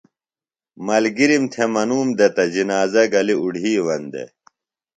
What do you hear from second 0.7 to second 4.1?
ملگِرِم تھےۡ منُوم دےۡ تہ جِنازہ گلیۡ اُڈھیوَن